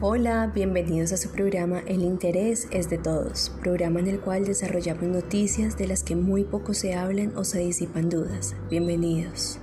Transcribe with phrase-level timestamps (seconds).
[0.00, 5.02] Hola, bienvenidos a su programa El interés es de todos, programa en el cual desarrollamos
[5.02, 8.54] noticias de las que muy poco se hablan o se disipan dudas.
[8.70, 9.58] Bienvenidos.